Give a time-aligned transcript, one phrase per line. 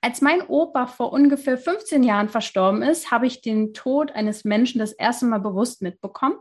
[0.00, 4.78] Als mein Opa vor ungefähr 15 Jahren verstorben ist, habe ich den Tod eines Menschen
[4.78, 6.36] das erste Mal bewusst mitbekommen.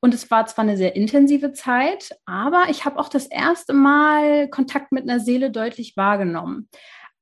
[0.00, 4.48] Und es war zwar eine sehr intensive Zeit, aber ich habe auch das erste Mal
[4.48, 6.68] Kontakt mit einer Seele deutlich wahrgenommen.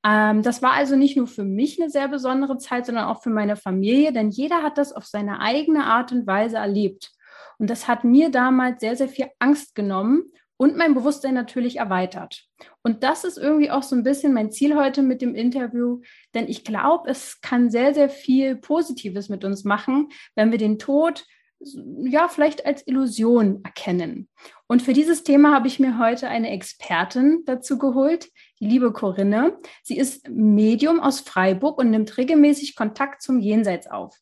[0.05, 3.31] Ähm, das war also nicht nur für mich eine sehr besondere Zeit, sondern auch für
[3.31, 7.11] meine Familie, denn jeder hat das auf seine eigene Art und Weise erlebt.
[7.59, 12.45] Und das hat mir damals sehr, sehr viel Angst genommen und mein Bewusstsein natürlich erweitert.
[12.83, 16.03] Und das ist irgendwie auch so ein bisschen mein Ziel heute mit dem Interview,
[16.35, 20.79] denn ich glaube, es kann sehr, sehr viel Positives mit uns machen, wenn wir den
[20.79, 21.25] Tod
[21.61, 24.29] ja vielleicht als Illusion erkennen.
[24.67, 28.29] Und für dieses Thema habe ich mir heute eine Expertin dazu geholt,
[28.61, 29.59] die liebe Corinne.
[29.83, 34.17] Sie ist Medium aus Freiburg und nimmt regelmäßig Kontakt zum Jenseits auf.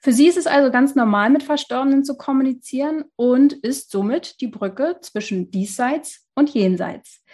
[0.00, 4.46] Für sie ist es also ganz normal, mit Verstorbenen zu kommunizieren und ist somit die
[4.46, 7.24] Brücke zwischen diesseits und jenseits.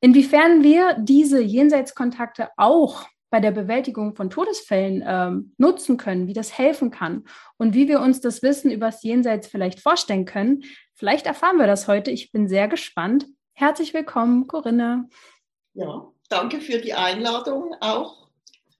[0.00, 6.56] Inwiefern wir diese Jenseitskontakte auch bei der Bewältigung von Todesfällen ähm, nutzen können, wie das
[6.56, 7.24] helfen kann
[7.56, 11.66] und wie wir uns das Wissen über das Jenseits vielleicht vorstellen können, vielleicht erfahren wir
[11.66, 12.10] das heute.
[12.10, 13.26] Ich bin sehr gespannt.
[13.52, 15.08] Herzlich willkommen, Corinne.
[15.74, 18.28] Ja, danke für die Einladung auch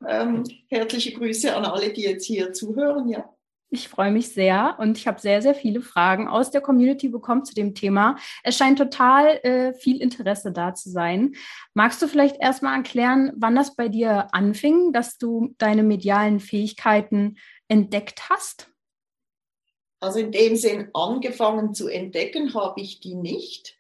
[0.07, 3.09] ähm, herzliche Grüße an alle, die jetzt hier zuhören.
[3.09, 3.29] Ja.
[3.71, 7.45] Ich freue mich sehr und ich habe sehr, sehr viele Fragen aus der Community bekommen
[7.45, 8.17] zu dem Thema.
[8.43, 11.35] Es scheint total äh, viel Interesse da zu sein.
[11.75, 17.37] Magst du vielleicht erstmal erklären, wann das bei dir anfing, dass du deine medialen Fähigkeiten
[17.69, 18.71] entdeckt hast?
[20.01, 23.78] Also in dem Sinn angefangen zu entdecken habe ich die nicht.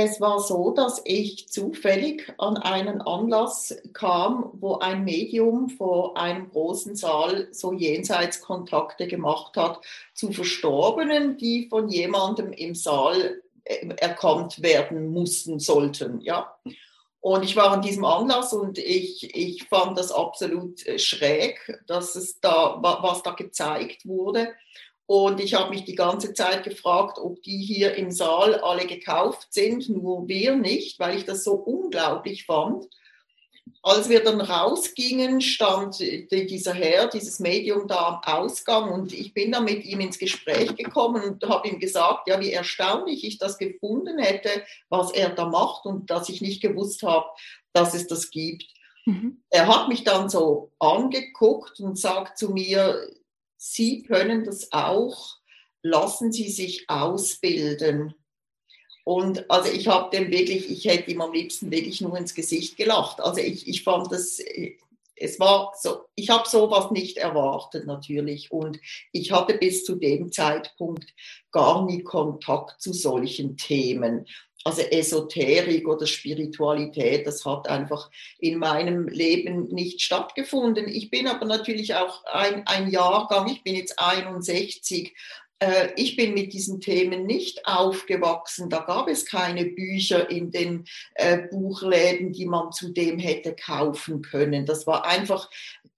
[0.00, 6.50] Es war so, dass ich zufällig an einen Anlass kam, wo ein Medium vor einem
[6.50, 9.80] großen Saal so Jenseitskontakte gemacht hat
[10.14, 16.20] zu Verstorbenen, die von jemandem im Saal äh, erkannt werden mussten, sollten.
[16.20, 16.56] Ja.
[17.18, 22.14] Und ich war an diesem Anlass und ich, ich fand das absolut äh, schräg, dass
[22.14, 24.54] es da, was da gezeigt wurde.
[25.08, 29.54] Und ich habe mich die ganze Zeit gefragt, ob die hier im Saal alle gekauft
[29.54, 32.84] sind, nur wir nicht, weil ich das so unglaublich fand.
[33.82, 39.50] Als wir dann rausgingen, stand dieser Herr, dieses Medium da am Ausgang und ich bin
[39.52, 43.56] dann mit ihm ins Gespräch gekommen und habe ihm gesagt, ja, wie erstaunlich ich das
[43.56, 44.50] gefunden hätte,
[44.90, 47.24] was er da macht und dass ich nicht gewusst habe,
[47.72, 48.66] dass es das gibt.
[49.06, 49.42] Mhm.
[49.48, 53.08] Er hat mich dann so angeguckt und sagt zu mir,
[53.58, 55.36] Sie können das auch,
[55.82, 58.14] lassen Sie sich ausbilden.
[59.04, 62.76] Und also ich habe dem wirklich, ich hätte ihm am liebsten wirklich nur ins Gesicht
[62.76, 63.20] gelacht.
[63.20, 64.38] Also ich, ich fand das,
[65.16, 68.52] es war so, ich habe sowas nicht erwartet natürlich.
[68.52, 68.78] Und
[69.12, 71.12] ich hatte bis zu dem Zeitpunkt
[71.50, 74.26] gar nie Kontakt zu solchen Themen
[74.64, 80.88] also Esoterik oder Spiritualität, das hat einfach in meinem Leben nicht stattgefunden.
[80.88, 85.14] Ich bin aber natürlich auch ein, ein Jahrgang, ich bin jetzt 61,
[85.60, 88.70] äh, ich bin mit diesen Themen nicht aufgewachsen.
[88.70, 94.66] Da gab es keine Bücher in den äh, Buchläden, die man zudem hätte kaufen können.
[94.66, 95.50] Das war einfach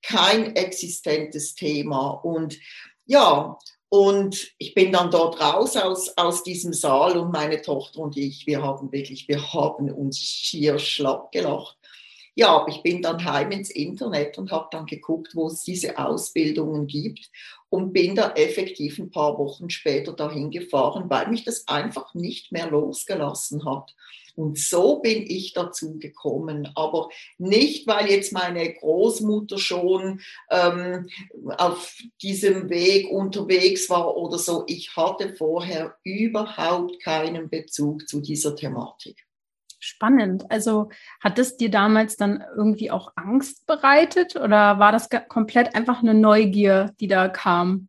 [0.03, 2.11] kein existentes Thema.
[2.11, 2.59] Und
[3.07, 3.59] ja,
[3.91, 8.47] und ich bin dann dort raus aus, aus diesem Saal und meine Tochter und ich,
[8.47, 11.77] wir haben wirklich, wir haben uns schier schlapp gelacht.
[12.37, 15.99] Ja, aber ich bin dann heim ins Internet und habe dann geguckt, wo es diese
[15.99, 17.29] Ausbildungen gibt
[17.69, 22.53] und bin da effektiv ein paar Wochen später dahin gefahren, weil mich das einfach nicht
[22.53, 23.97] mehr losgelassen hat.
[24.37, 26.71] Und so bin ich dazu gekommen.
[26.75, 27.09] Aber
[27.39, 30.21] nicht, weil jetzt meine Großmutter schon
[30.51, 31.09] ähm,
[31.59, 34.65] auf diesem Weg unterwegs war oder so.
[34.67, 39.25] Ich hatte vorher überhaupt keinen Bezug zu dieser Thematik.
[39.83, 40.51] Spannend.
[40.51, 40.91] Also
[41.21, 46.13] hat es dir damals dann irgendwie auch Angst bereitet oder war das komplett einfach eine
[46.13, 47.89] Neugier, die da kam?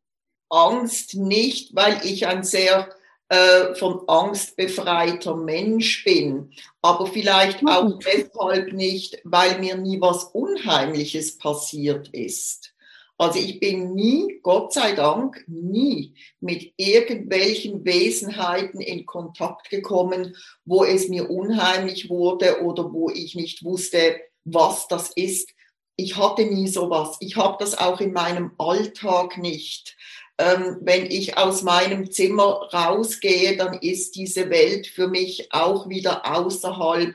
[0.49, 2.89] Angst nicht, weil ich ein sehr
[3.31, 6.51] äh, von Angst befreiter Mensch bin.
[6.81, 12.73] Aber vielleicht auch deshalb nicht, weil mir nie was Unheimliches passiert ist.
[13.17, 20.35] Also ich bin nie, Gott sei Dank, nie mit irgendwelchen Wesenheiten in Kontakt gekommen,
[20.65, 25.53] wo es mir unheimlich wurde oder wo ich nicht wusste, was das ist.
[25.95, 27.15] Ich hatte nie sowas.
[27.21, 29.95] Ich habe das auch in meinem Alltag nicht.
[30.41, 36.25] Ähm, wenn ich aus meinem Zimmer rausgehe, dann ist diese Welt für mich auch wieder
[36.25, 37.13] außerhalb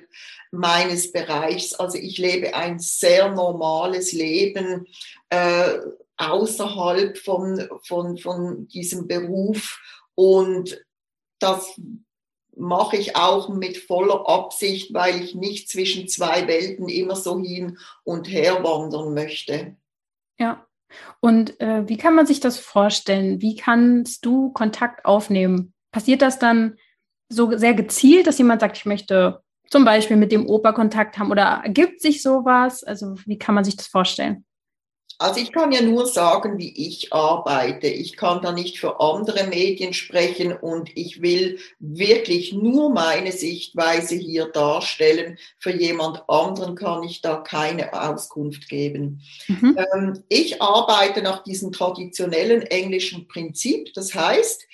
[0.52, 1.74] meines Bereichs.
[1.74, 4.86] Also ich lebe ein sehr normales Leben
[5.30, 5.78] äh,
[6.16, 9.80] außerhalb von, von, von diesem Beruf
[10.14, 10.84] und
[11.40, 11.78] das
[12.56, 17.78] mache ich auch mit voller Absicht, weil ich nicht zwischen zwei Welten immer so hin
[18.04, 19.76] und her wandern möchte.
[20.38, 20.65] Ja.
[21.20, 23.40] Und äh, wie kann man sich das vorstellen?
[23.40, 25.72] Wie kannst du Kontakt aufnehmen?
[25.92, 26.76] Passiert das dann
[27.28, 29.40] so sehr gezielt, dass jemand sagt, ich möchte
[29.70, 32.84] zum Beispiel mit dem Opa Kontakt haben oder ergibt sich sowas?
[32.84, 34.44] Also wie kann man sich das vorstellen?
[35.18, 37.86] Also ich kann ja nur sagen, wie ich arbeite.
[37.86, 44.14] Ich kann da nicht für andere Medien sprechen und ich will wirklich nur meine Sichtweise
[44.14, 45.38] hier darstellen.
[45.58, 49.22] Für jemand anderen kann ich da keine Auskunft geben.
[49.48, 49.78] Mhm.
[49.94, 53.94] Ähm, ich arbeite nach diesem traditionellen englischen Prinzip.
[53.94, 54.66] Das heißt,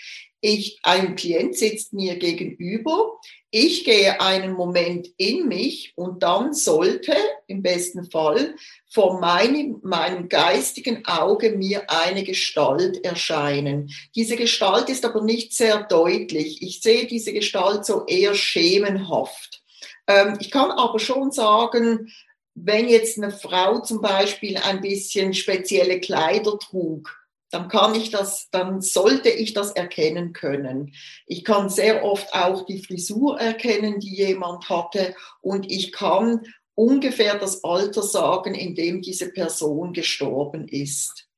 [0.42, 3.20] ich, ein Klient sitzt mir gegenüber,
[3.52, 7.14] ich gehe einen Moment in mich und dann sollte
[7.46, 8.56] im besten Fall
[8.90, 13.92] vor meinem, meinem geistigen Auge mir eine Gestalt erscheinen.
[14.16, 16.60] Diese Gestalt ist aber nicht sehr deutlich.
[16.60, 19.62] Ich sehe diese Gestalt so eher schemenhaft.
[20.08, 22.12] Ähm, ich kann aber schon sagen,
[22.54, 27.21] wenn jetzt eine Frau zum Beispiel ein bisschen spezielle Kleider trug,
[27.52, 30.94] dann kann ich das, dann sollte ich das erkennen können.
[31.26, 37.38] Ich kann sehr oft auch die Frisur erkennen, die jemand hatte und ich kann ungefähr
[37.38, 41.28] das Alter sagen, in dem diese Person gestorben ist.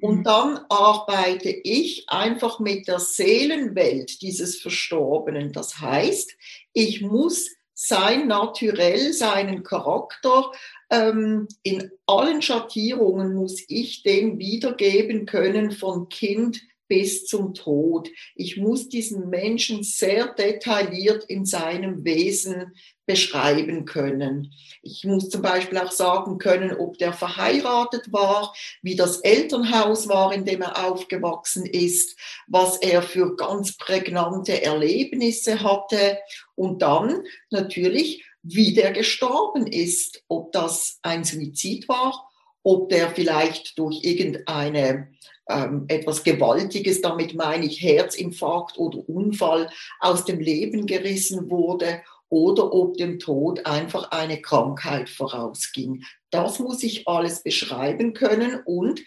[0.00, 0.24] Und mhm.
[0.24, 5.52] dann arbeite ich einfach mit der Seelenwelt dieses Verstorbenen.
[5.52, 6.36] Das heißt,
[6.74, 10.50] ich muss sein Naturell, seinen Charakter,
[10.90, 18.08] ähm, in allen Schattierungen muss ich den wiedergeben können von Kind bis zum Tod.
[18.34, 22.74] Ich muss diesen Menschen sehr detailliert in seinem Wesen
[23.06, 24.52] beschreiben können.
[24.82, 30.32] Ich muss zum Beispiel auch sagen können, ob der verheiratet war, wie das Elternhaus war,
[30.32, 32.18] in dem er aufgewachsen ist,
[32.48, 36.18] was er für ganz prägnante Erlebnisse hatte
[36.54, 42.28] und dann natürlich wie der gestorben ist, ob das ein Suizid war,
[42.62, 45.08] ob der vielleicht durch irgendeine
[45.48, 49.70] ähm, etwas Gewaltiges, damit meine ich Herzinfarkt oder Unfall,
[50.00, 56.04] aus dem Leben gerissen wurde oder ob dem Tod einfach eine Krankheit vorausging.
[56.30, 59.00] Das muss ich alles beschreiben können und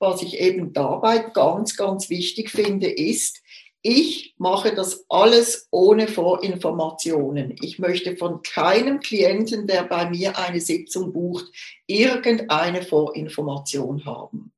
[0.00, 3.40] was ich eben dabei ganz, ganz wichtig finde, ist,
[3.86, 7.54] ich mache das alles ohne Vorinformationen.
[7.60, 11.44] Ich möchte von keinem Klienten, der bei mir eine Sitzung bucht,
[11.86, 14.52] irgendeine Vorinformation haben.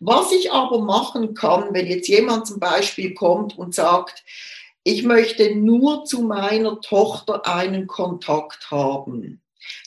[0.00, 4.22] Was ich aber machen kann, wenn jetzt jemand zum Beispiel kommt und sagt,
[4.84, 9.40] ich möchte nur zu meiner Tochter einen Kontakt haben,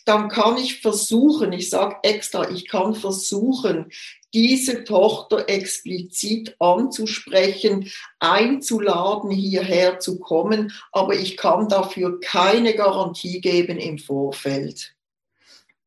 [0.05, 3.91] dann kann ich versuchen, ich sage extra, ich kann versuchen,
[4.33, 7.89] diese Tochter explizit anzusprechen,
[8.19, 14.95] einzuladen, hierher zu kommen, aber ich kann dafür keine Garantie geben im Vorfeld.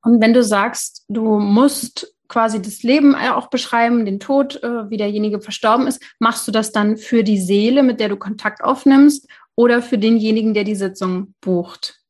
[0.02, 4.96] Und wenn du sagst, du musst quasi das Leben auch beschreiben, den Tod, äh, wie
[4.96, 9.26] derjenige verstorben ist, machst du das dann für die Seele, mit der du Kontakt aufnimmst,
[9.56, 12.01] oder für denjenigen, der die Sitzung bucht?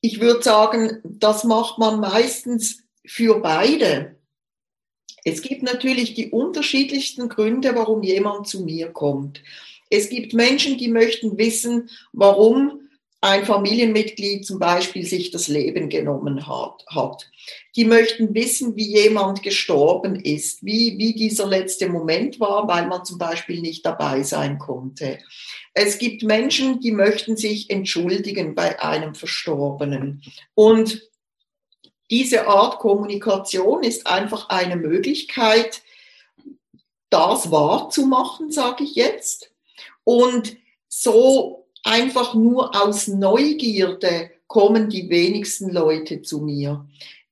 [0.00, 4.17] Ich würde sagen, das macht man meistens für beide.
[5.28, 9.42] Es gibt natürlich die unterschiedlichsten Gründe, warum jemand zu mir kommt.
[9.90, 12.80] Es gibt Menschen, die möchten wissen, warum
[13.20, 16.84] ein Familienmitglied zum Beispiel sich das Leben genommen hat.
[16.86, 17.28] hat.
[17.76, 23.04] Die möchten wissen, wie jemand gestorben ist, wie, wie dieser letzte Moment war, weil man
[23.04, 25.18] zum Beispiel nicht dabei sein konnte.
[25.74, 30.22] Es gibt Menschen, die möchten sich entschuldigen bei einem Verstorbenen.
[30.54, 31.07] Und
[32.10, 35.82] diese Art Kommunikation ist einfach eine Möglichkeit,
[37.10, 39.50] das wahrzumachen, sage ich jetzt.
[40.04, 40.56] Und
[40.88, 46.86] so einfach nur aus Neugierde kommen die wenigsten Leute zu mir.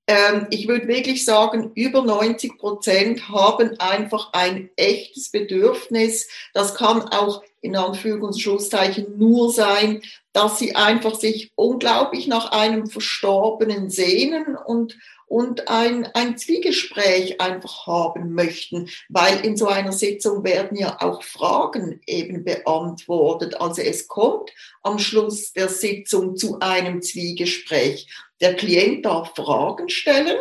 [0.06, 6.28] Ähm, ich würde wirklich sagen, über 90 Prozent haben einfach ein echtes Bedürfnis.
[6.54, 10.02] Das kann auch in Anführungs- und Schlusszeichen nur sein,
[10.36, 17.86] dass sie einfach sich unglaublich nach einem Verstorbenen sehnen und, und ein, ein Zwiegespräch einfach
[17.86, 23.58] haben möchten, weil in so einer Sitzung werden ja auch Fragen eben beantwortet.
[23.58, 24.50] Also es kommt
[24.82, 28.06] am Schluss der Sitzung zu einem Zwiegespräch.
[28.42, 30.36] Der Klient darf Fragen stellen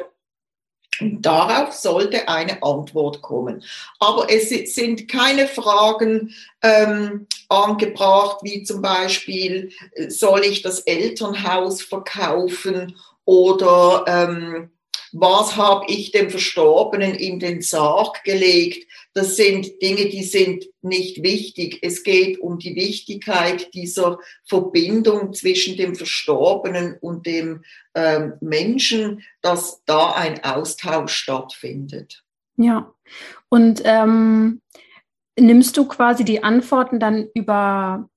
[0.99, 3.63] Und darauf sollte eine Antwort kommen.
[3.99, 9.71] Aber es sind keine Fragen ähm, angebracht, wie zum Beispiel,
[10.07, 14.69] soll ich das Elternhaus verkaufen oder ähm,
[15.11, 18.85] was habe ich dem Verstorbenen in den Sarg gelegt?
[19.15, 21.79] Das sind Dinge, die sind nicht wichtig.
[21.81, 29.81] Es geht um die Wichtigkeit dieser Verbindung zwischen dem Verstorbenen und dem ähm, Menschen, dass
[29.85, 32.25] da ein Austausch stattfindet.
[32.57, 32.93] Ja,
[33.47, 34.61] und ähm,
[35.39, 38.09] nimmst du quasi die Antworten dann über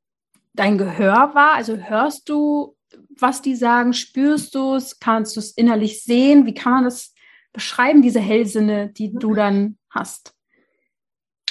[0.55, 1.55] dein Gehör wahr?
[1.55, 2.77] Also hörst du
[3.21, 3.93] was die sagen?
[3.93, 4.99] Spürst du es?
[4.99, 6.45] Kannst du es innerlich sehen?
[6.45, 7.15] Wie kann man das
[7.53, 10.35] beschreiben, diese Hellsinne, die du dann hast?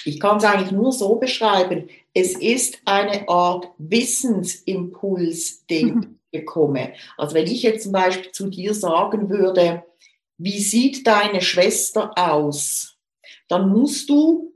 [0.08, 1.90] Ich kann es eigentlich nur so beschreiben.
[2.14, 6.94] Es ist eine Art Wissensimpuls, den ich bekomme.
[7.18, 9.84] Also wenn ich jetzt zum Beispiel zu dir sagen würde,
[10.38, 12.98] wie sieht deine Schwester aus?
[13.50, 14.54] Dann musst du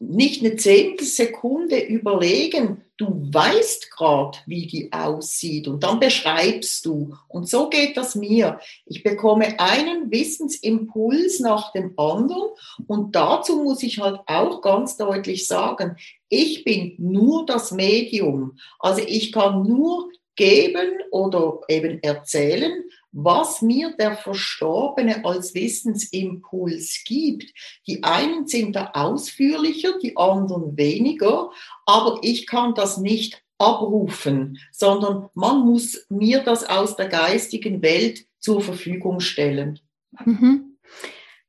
[0.00, 7.14] nicht eine Zehntelsekunde überlegen, du weißt gerade, wie die aussieht und dann beschreibst du.
[7.28, 8.60] Und so geht das mir.
[8.86, 12.50] Ich bekomme einen Wissensimpuls nach dem anderen
[12.86, 15.96] und dazu muss ich halt auch ganz deutlich sagen,
[16.28, 18.56] ich bin nur das Medium.
[18.78, 22.72] Also ich kann nur geben oder eben erzählen,
[23.12, 27.52] was mir der Verstorbene als Wissensimpuls gibt.
[27.86, 31.50] Die einen sind da ausführlicher, die anderen weniger,
[31.86, 38.24] aber ich kann das nicht abrufen, sondern man muss mir das aus der geistigen Welt
[38.38, 39.78] zur Verfügung stellen.
[40.24, 40.78] Mhm.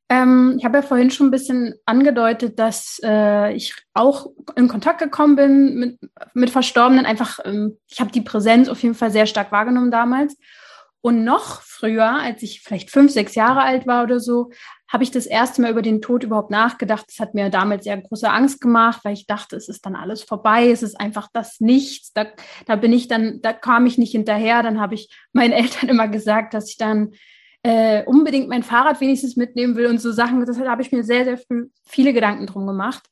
[0.09, 4.99] Ähm, ich habe ja vorhin schon ein bisschen angedeutet, dass äh, ich auch in Kontakt
[4.99, 5.99] gekommen bin mit,
[6.33, 7.05] mit Verstorbenen.
[7.05, 10.37] Einfach, ähm, ich habe die Präsenz auf jeden Fall sehr stark wahrgenommen damals.
[11.05, 14.51] Und noch früher, als ich vielleicht fünf, sechs Jahre alt war oder so,
[14.87, 17.03] habe ich das erste Mal über den Tod überhaupt nachgedacht.
[17.09, 20.23] Das hat mir damals sehr große Angst gemacht, weil ich dachte, es ist dann alles
[20.23, 22.13] vorbei, es ist einfach das Nichts.
[22.13, 22.27] Da,
[22.67, 24.63] da bin ich dann, da kam ich nicht hinterher.
[24.63, 27.11] Dann habe ich meinen Eltern immer gesagt, dass ich dann
[27.63, 30.45] äh, unbedingt mein Fahrrad wenigstens mitnehmen will und so Sachen.
[30.45, 33.03] Das habe ich mir sehr, sehr früh viele Gedanken drum gemacht.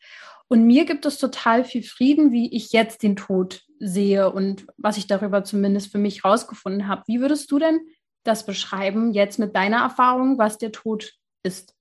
[0.51, 4.97] Und mir gibt es total viel Frieden, wie ich jetzt den Tod sehe und was
[4.97, 7.03] ich darüber zumindest für mich rausgefunden habe.
[7.07, 7.79] Wie würdest du denn
[8.25, 11.73] das beschreiben, jetzt mit deiner Erfahrung, was der Tod ist?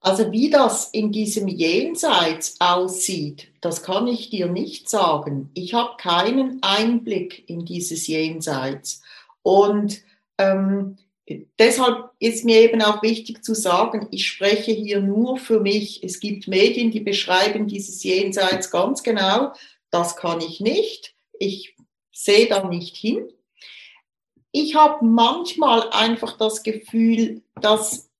[0.00, 5.50] Also wie das in diesem Jenseits aussieht, das kann ich dir nicht sagen.
[5.54, 9.00] Ich habe keinen Einblick in dieses Jenseits.
[9.40, 10.02] Und
[10.36, 16.02] ähm, deshalb ist mir eben auch wichtig zu sagen, ich spreche hier nur für mich.
[16.02, 19.52] Es gibt Medien, die beschreiben dieses Jenseits ganz genau.
[19.90, 21.14] Das kann ich nicht.
[21.38, 21.76] Ich
[22.12, 23.28] sehe da nicht hin.
[24.52, 28.10] Ich habe manchmal einfach das Gefühl, dass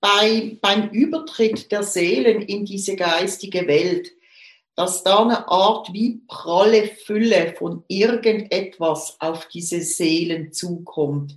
[0.00, 4.10] bei, beim Übertritt der Seelen in diese geistige Welt,
[4.74, 11.36] dass da eine Art wie pralle Fülle von irgendetwas auf diese Seelen zukommt.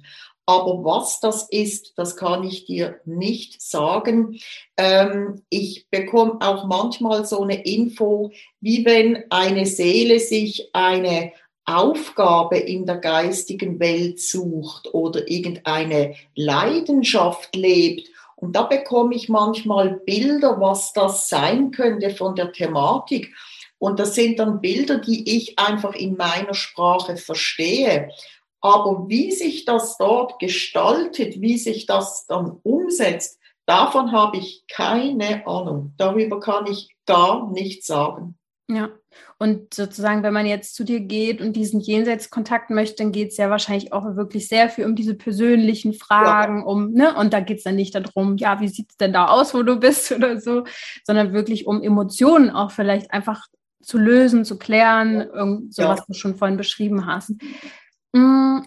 [0.49, 4.39] Aber was das ist, das kann ich dir nicht sagen.
[4.77, 11.33] Ähm, ich bekomme auch manchmal so eine Info, wie wenn eine Seele sich eine
[11.65, 18.07] Aufgabe in der geistigen Welt sucht oder irgendeine Leidenschaft lebt.
[18.37, 23.35] Und da bekomme ich manchmal Bilder, was das sein könnte von der Thematik.
[23.79, 28.09] Und das sind dann Bilder, die ich einfach in meiner Sprache verstehe.
[28.61, 35.45] Aber wie sich das dort gestaltet, wie sich das dann umsetzt, davon habe ich keine
[35.45, 35.93] Ahnung.
[35.97, 38.37] Darüber kann ich gar nichts sagen.
[38.69, 38.89] Ja,
[39.39, 43.37] und sozusagen, wenn man jetzt zu dir geht und diesen Jenseitskontakt möchte, dann geht es
[43.37, 46.65] ja wahrscheinlich auch wirklich sehr viel um diese persönlichen Fragen, ja.
[46.65, 49.27] um, ne, und da geht es dann nicht darum, ja, wie sieht es denn da
[49.27, 50.65] aus, wo du bist oder so,
[51.05, 53.47] sondern wirklich um Emotionen auch vielleicht einfach
[53.81, 55.89] zu lösen, zu klären, irgend so, ja.
[55.89, 57.31] was du schon vorhin beschrieben hast.
[58.13, 58.59] Mm,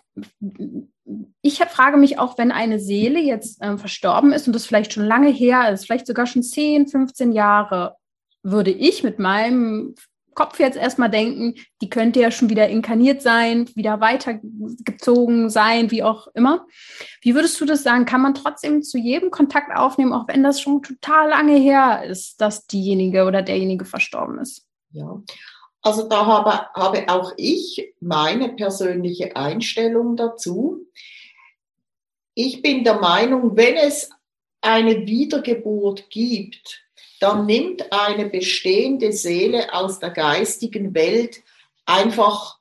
[1.42, 5.04] ich frage mich auch, wenn eine Seele jetzt ähm, verstorben ist und das vielleicht schon
[5.04, 7.96] lange her ist, vielleicht sogar schon 10, 15 Jahre,
[8.42, 9.94] würde ich mit meinem
[10.34, 16.02] Kopf jetzt erstmal denken, die könnte ja schon wieder inkarniert sein, wieder weitergezogen sein, wie
[16.02, 16.66] auch immer.
[17.20, 18.06] Wie würdest du das sagen?
[18.06, 22.40] Kann man trotzdem zu jedem Kontakt aufnehmen, auch wenn das schon total lange her ist,
[22.40, 24.66] dass diejenige oder derjenige verstorben ist?
[24.92, 25.20] Ja,
[25.82, 30.86] also da habe, habe auch ich meine persönliche Einstellung dazu.
[32.34, 34.10] Ich bin der Meinung, wenn es
[34.60, 36.82] eine Wiedergeburt gibt,
[37.20, 41.42] dann nimmt eine bestehende Seele aus der geistigen Welt
[41.86, 42.58] einfach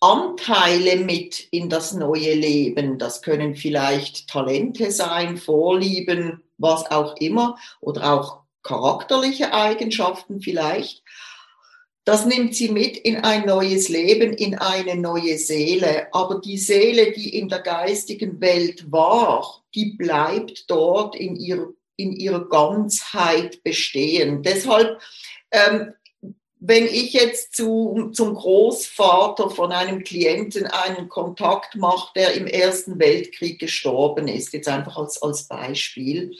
[0.00, 2.98] Anteile mit in das neue Leben.
[2.98, 11.02] Das können vielleicht Talente sein, Vorlieben, was auch immer, oder auch charakterliche Eigenschaften vielleicht.
[12.04, 16.08] Das nimmt sie mit in ein neues Leben, in eine neue Seele.
[16.12, 22.12] Aber die Seele, die in der geistigen Welt war, die bleibt dort in ihrer, in
[22.12, 24.42] ihrer Ganzheit bestehen.
[24.42, 25.00] Deshalb
[25.50, 25.92] ähm,
[26.62, 32.98] wenn ich jetzt zu, zum Großvater von einem Klienten einen Kontakt mache, der im Ersten
[32.98, 36.36] Weltkrieg gestorben ist, jetzt einfach als, als Beispiel,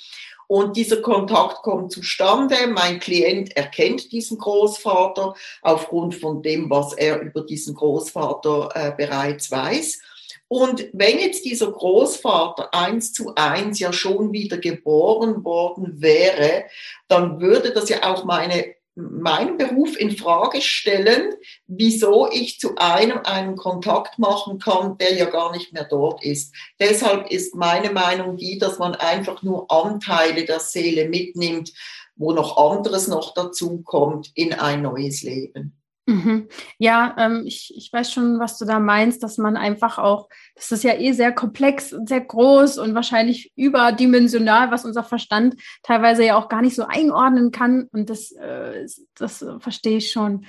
[0.51, 7.21] und dieser Kontakt kommt zustande, mein Klient erkennt diesen Großvater aufgrund von dem, was er
[7.21, 10.01] über diesen Großvater äh, bereits weiß.
[10.49, 16.65] Und wenn jetzt dieser Großvater eins zu eins ja schon wieder geboren worden wäre,
[17.07, 21.35] dann würde das ja auch meine meinen Beruf in Frage stellen,
[21.67, 26.55] wieso ich zu einem einen Kontakt machen kann, der ja gar nicht mehr dort ist.
[26.79, 31.73] Deshalb ist meine Meinung die, dass man einfach nur Anteile der Seele mitnimmt,
[32.17, 35.80] wo noch anderes noch dazu kommt in ein neues Leben.
[36.11, 36.49] Mhm.
[36.79, 40.73] Ja, ähm, ich, ich weiß schon, was du da meinst, dass man einfach auch, das
[40.73, 46.25] ist ja eh sehr komplex und sehr groß und wahrscheinlich überdimensional, was unser Verstand teilweise
[46.25, 47.89] ja auch gar nicht so einordnen kann.
[47.93, 50.47] Und das, äh, das verstehe ich schon.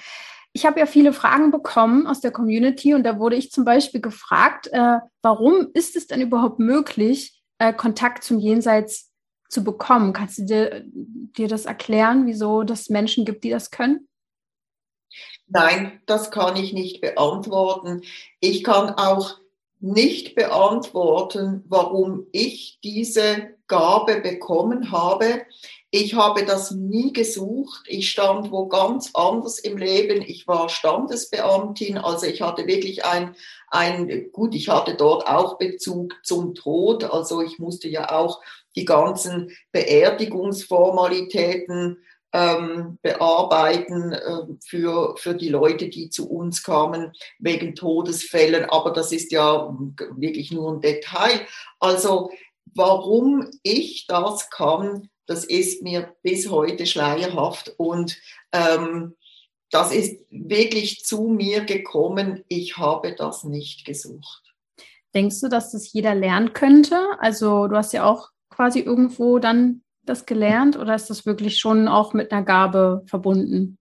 [0.52, 4.02] Ich habe ja viele Fragen bekommen aus der Community und da wurde ich zum Beispiel
[4.02, 9.12] gefragt, äh, warum ist es denn überhaupt möglich, äh, Kontakt zum Jenseits
[9.48, 10.12] zu bekommen?
[10.12, 14.08] Kannst du dir, dir das erklären, wieso das Menschen gibt, die das können?
[15.54, 18.04] Nein, das kann ich nicht beantworten.
[18.40, 19.36] Ich kann auch
[19.82, 25.42] nicht beantworten, warum ich diese Gabe bekommen habe.
[25.90, 27.84] Ich habe das nie gesucht.
[27.88, 30.22] Ich stand wo ganz anders im Leben.
[30.22, 33.36] Ich war Standesbeamtin, also ich hatte wirklich ein,
[33.68, 37.04] ein, gut, ich hatte dort auch Bezug zum Tod.
[37.04, 38.40] Also ich musste ja auch
[38.78, 41.98] die ganzen Beerdigungsformalitäten
[42.34, 48.66] ähm, bearbeiten äh, für, für die Leute, die zu uns kamen wegen Todesfällen.
[48.66, 49.76] Aber das ist ja
[50.16, 51.42] wirklich nur ein Detail.
[51.80, 52.32] Also
[52.74, 58.18] warum ich das kann, das ist mir bis heute schleierhaft und
[58.52, 59.16] ähm,
[59.70, 62.44] das ist wirklich zu mir gekommen.
[62.50, 64.54] Ich habe das nicht gesucht.
[65.14, 66.98] Denkst du, dass das jeder lernen könnte?
[67.20, 71.88] Also du hast ja auch quasi irgendwo dann das gelernt oder ist das wirklich schon
[71.88, 73.78] auch mit einer Gabe verbunden?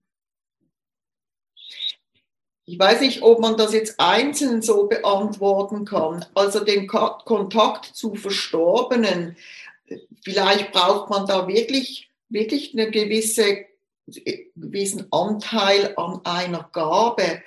[2.65, 6.25] Ich weiß nicht, ob man das jetzt einzeln so beantworten kann.
[6.35, 9.35] Also den Kontakt zu Verstorbenen,
[10.23, 13.65] vielleicht braucht man da wirklich, wirklich eine gewisse,
[14.07, 17.41] gewissen Anteil an einer Gabe.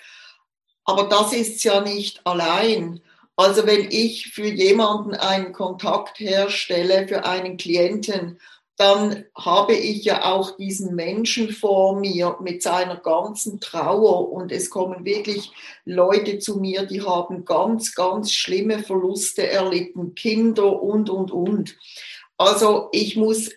[0.84, 3.00] Aber das ist ja nicht allein.
[3.36, 8.38] Also wenn ich für jemanden einen Kontakt herstelle, für einen Klienten,
[8.76, 14.68] dann habe ich ja auch diesen Menschen vor mir mit seiner ganzen Trauer und es
[14.68, 15.52] kommen wirklich
[15.84, 21.76] Leute zu mir, die haben ganz, ganz schlimme Verluste erlitten, Kinder und, und, und.
[22.36, 23.50] Also ich muss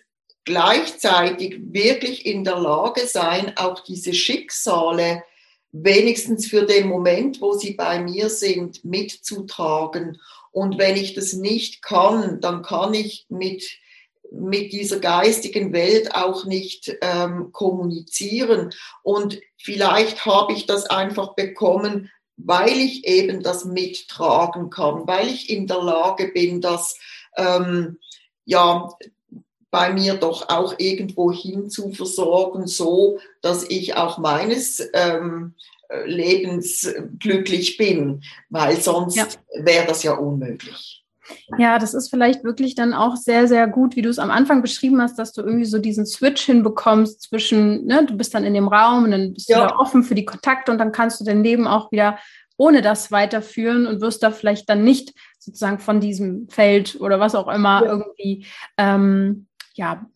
[0.44, 5.24] gleichzeitig wirklich in der Lage sein, auch diese Schicksale
[5.72, 10.20] wenigstens für den Moment, wo sie bei mir sind, mitzutragen.
[10.52, 13.68] Und wenn ich das nicht kann, dann kann ich mit
[14.30, 18.70] mit dieser geistigen Welt auch nicht ähm, kommunizieren.
[19.02, 25.50] Und vielleicht habe ich das einfach bekommen, weil ich eben das mittragen kann, weil ich
[25.50, 26.96] in der Lage bin, das
[27.36, 27.98] ähm,
[28.44, 28.88] ja
[29.70, 35.54] bei mir doch auch irgendwo hin zu versorgen, so dass ich auch meines ähm,
[36.04, 36.88] Lebens
[37.18, 39.26] glücklich bin, weil sonst ja.
[39.62, 40.97] wäre das ja unmöglich.
[41.58, 44.62] Ja, das ist vielleicht wirklich dann auch sehr, sehr gut, wie du es am Anfang
[44.62, 48.54] beschrieben hast, dass du irgendwie so diesen Switch hinbekommst zwischen, ne, du bist dann in
[48.54, 49.62] dem Raum und dann bist ja.
[49.62, 52.18] du da offen für die Kontakte und dann kannst du dein Leben auch wieder
[52.56, 57.34] ohne das weiterführen und wirst da vielleicht dann nicht sozusagen von diesem Feld oder was
[57.34, 57.90] auch immer ja.
[57.90, 60.06] irgendwie, ähm, ja,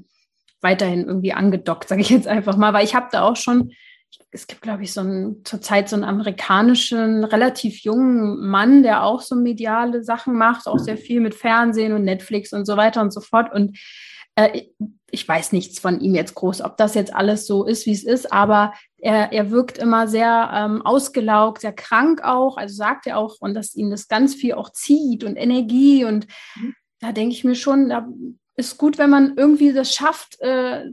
[0.61, 3.72] weiterhin irgendwie angedockt, sage ich jetzt einfach mal, weil ich habe da auch schon
[4.31, 9.20] es gibt, glaube ich, so einen, zurzeit so einen amerikanischen, relativ jungen Mann, der auch
[9.20, 13.12] so mediale Sachen macht, auch sehr viel mit Fernsehen und Netflix und so weiter und
[13.12, 13.53] so fort.
[13.53, 13.79] Und
[14.37, 14.62] äh,
[15.11, 18.05] ich weiß nichts von ihm jetzt groß, ob das jetzt alles so ist, wie es
[18.05, 22.57] ist, aber er, er wirkt immer sehr ähm, ausgelaugt, sehr krank auch.
[22.57, 26.05] Also sagt er auch, und dass ihn das ganz viel auch zieht und Energie.
[26.05, 26.75] Und mhm.
[27.01, 28.09] da denke ich mir schon, da
[28.57, 30.85] ist gut, wenn man irgendwie das schafft, äh,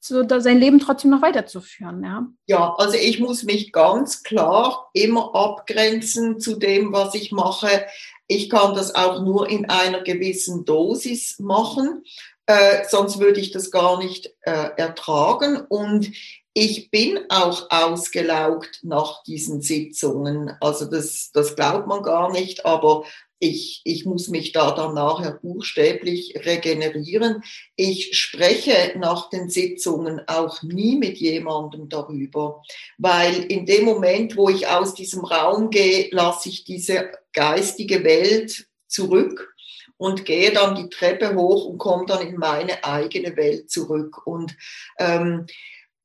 [0.00, 2.02] so, sein Leben trotzdem noch weiterzuführen.
[2.02, 2.26] Ja?
[2.46, 7.86] ja, also ich muss mich ganz klar immer abgrenzen zu dem, was ich mache.
[8.26, 12.02] Ich kann das auch nur in einer gewissen Dosis machen,
[12.46, 15.60] äh, sonst würde ich das gar nicht äh, ertragen.
[15.68, 16.10] Und
[16.54, 20.52] ich bin auch ausgelaugt nach diesen Sitzungen.
[20.60, 23.04] Also das, das glaubt man gar nicht, aber
[23.42, 27.42] ich, ich muss mich da dann nachher buchstäblich regenerieren.
[27.74, 32.62] Ich spreche nach den Sitzungen auch nie mit jemandem darüber,
[32.98, 38.68] weil in dem Moment, wo ich aus diesem Raum gehe, lasse ich diese geistige Welt
[38.86, 39.52] zurück
[39.96, 44.24] und gehe dann die Treppe hoch und komme dann in meine eigene Welt zurück.
[44.24, 44.56] Und
[45.00, 45.46] ähm,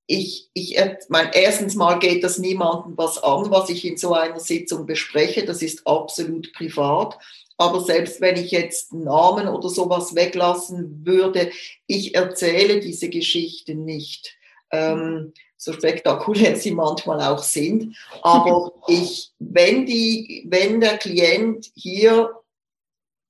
[0.08, 4.40] ich, ich, mein, erstens mal geht das niemandem was an, was ich in so einer
[4.40, 5.46] Sitzung bespreche.
[5.46, 7.20] Das ist absolut privat.
[7.58, 11.52] Aber selbst wenn ich jetzt Namen oder sowas weglassen würde,
[11.88, 14.38] ich erzähle diese Geschichten nicht.
[14.72, 17.98] Ähm, so spektakulär sie manchmal auch sind.
[18.22, 22.32] Aber ich, wenn die, wenn der Klient hier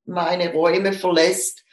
[0.06, 1.63] meine Räume verlässt,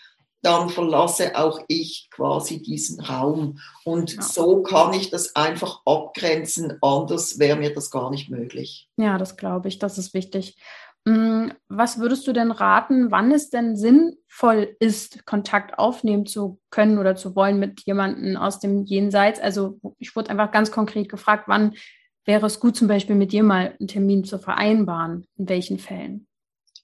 [0.45, 3.59] dann verlasse auch ich quasi diesen Raum.
[3.85, 4.23] Und ja.
[4.23, 6.79] so kann ich das einfach abgrenzen.
[6.83, 8.89] Anders wäre mir das gar nicht möglich.
[8.97, 9.79] Ja, das glaube ich.
[9.79, 10.57] Das ist wichtig.
[11.07, 16.99] Mm, was würdest du denn raten, wann es denn sinnvoll ist, Kontakt aufnehmen zu können
[16.99, 19.41] oder zu wollen mit jemandem aus dem Jenseits?
[19.41, 21.75] Also ich wurde einfach ganz konkret gefragt, wann
[22.25, 25.27] wäre es gut, zum Beispiel mit dir mal einen Termin zu vereinbaren?
[25.37, 26.27] In welchen Fällen?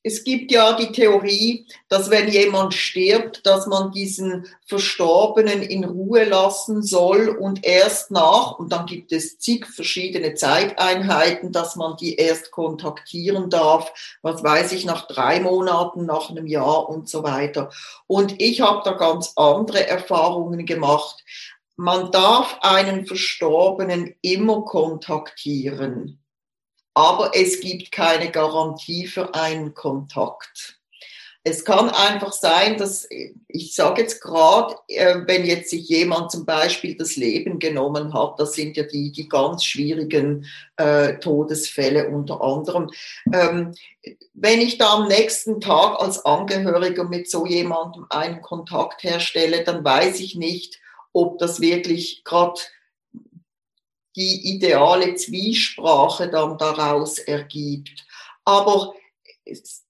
[0.02, 6.24] Es gibt ja die Theorie, dass wenn jemand stirbt, dass man diesen Verstorbenen in Ruhe
[6.24, 12.16] lassen soll und erst nach, und dann gibt es zig verschiedene Zeiteinheiten, dass man die
[12.16, 17.70] erst kontaktieren darf, was weiß ich, nach drei Monaten, nach einem Jahr und so weiter.
[18.06, 21.22] Und ich habe da ganz andere Erfahrungen gemacht.
[21.76, 26.20] Man darf einen Verstorbenen immer kontaktieren
[26.94, 30.80] aber es gibt keine Garantie für einen Kontakt.
[31.42, 33.08] Es kann einfach sein, dass,
[33.48, 38.38] ich sage jetzt gerade, äh, wenn jetzt sich jemand zum Beispiel das Leben genommen hat,
[38.38, 40.44] das sind ja die, die ganz schwierigen
[40.76, 42.90] äh, Todesfälle unter anderem.
[43.32, 43.72] Ähm,
[44.34, 49.82] wenn ich da am nächsten Tag als Angehöriger mit so jemandem einen Kontakt herstelle, dann
[49.82, 50.78] weiß ich nicht,
[51.14, 52.60] ob das wirklich gerade
[54.16, 58.06] die ideale Zwiesprache dann daraus ergibt.
[58.44, 58.94] Aber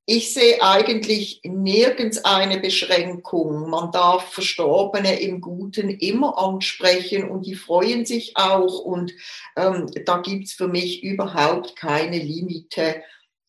[0.06, 3.70] ich sehe eigentlich nirgends eine Beschränkung.
[3.70, 8.80] Man darf Verstorbene im Guten immer ansprechen und die freuen sich auch.
[8.80, 9.12] Und
[9.56, 13.02] ähm, da gibt's für mich überhaupt keine Limite.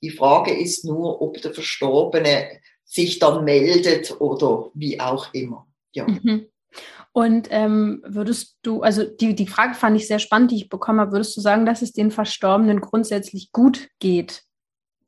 [0.04, 5.68] Die Frage ist nur, ob der Verstorbene sich dann meldet oder wie auch immer.
[5.94, 6.08] Ja.
[6.08, 6.48] Mhm.
[7.14, 11.00] Und ähm, würdest du, also die, die Frage fand ich sehr spannend, die ich bekommen
[11.02, 14.44] habe, würdest du sagen, dass es den Verstorbenen grundsätzlich gut geht?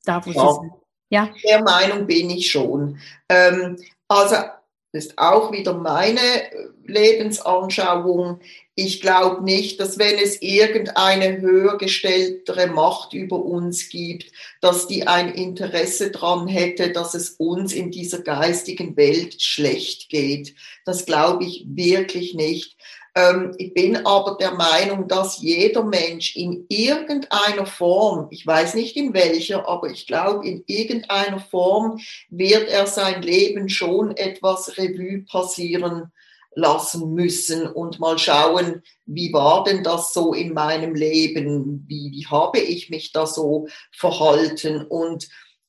[0.04, 0.48] Da, wo ja.
[0.48, 0.74] sie sind?
[1.10, 1.30] Ja.
[1.48, 2.98] Der Meinung bin ich schon.
[3.30, 4.36] Ähm, also
[4.94, 6.20] das ist auch wieder meine
[6.86, 8.40] Lebensanschauung.
[8.76, 15.08] Ich glaube nicht, dass wenn es irgendeine höher gestelltere Macht über uns gibt, dass die
[15.08, 20.54] ein Interesse daran hätte, dass es uns in dieser geistigen Welt schlecht geht.
[20.86, 22.78] Das glaube ich wirklich nicht.
[23.16, 28.98] Ähm, ich bin aber der Meinung, dass jeder Mensch in irgendeiner Form, ich weiß nicht
[28.98, 32.00] in welcher, aber ich glaube, in irgendeiner Form
[32.30, 36.12] wird er sein Leben schon etwas Revue passieren
[36.56, 41.86] lassen müssen und mal schauen, wie war denn das so in meinem Leben?
[41.88, 44.86] Wie, wie habe ich mich da so verhalten?
[44.86, 45.28] Und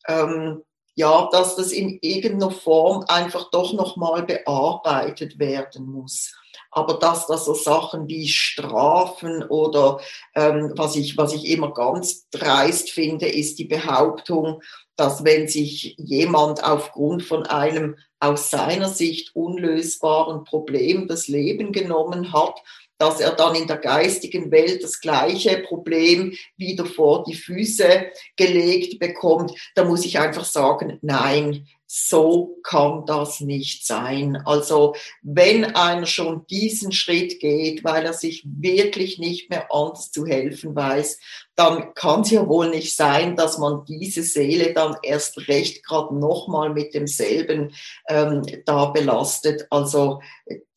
[0.08, 0.62] ähm,
[0.94, 6.34] ja, dass das in irgendeiner Form einfach doch nochmal bearbeitet werden muss.
[6.74, 10.00] Aber dass das so Sachen wie Strafen oder
[10.34, 14.60] ähm, was, ich, was ich immer ganz dreist finde, ist die Behauptung,
[14.96, 22.32] dass wenn sich jemand aufgrund von einem aus seiner Sicht unlösbaren Problem das Leben genommen
[22.32, 22.60] hat,
[22.98, 28.98] dass er dann in der geistigen Welt das gleiche Problem wieder vor die Füße gelegt
[28.98, 34.36] bekommt, da muss ich einfach sagen, nein, so kann das nicht sein.
[34.46, 40.26] Also wenn einer schon diesen Schritt geht, weil er sich wirklich nicht mehr anders zu
[40.26, 41.20] helfen weiß,
[41.54, 46.18] dann kann es ja wohl nicht sein, dass man diese Seele dann erst recht gerade
[46.18, 47.72] nochmal mit demselben
[48.08, 49.66] ähm, da belastet.
[49.70, 50.20] Also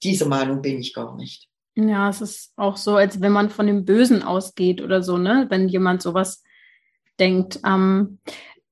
[0.04, 1.47] dieser Meinung bin ich gar nicht.
[1.80, 5.46] Ja, es ist auch so, als wenn man von dem Bösen ausgeht oder so, ne?
[5.50, 6.44] Wenn jemand sowas
[7.20, 7.60] denkt.
[7.66, 8.20] Ähm,